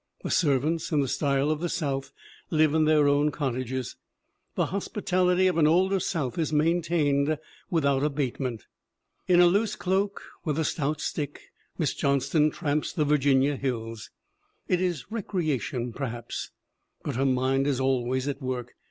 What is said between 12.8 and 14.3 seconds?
the Virginia hills.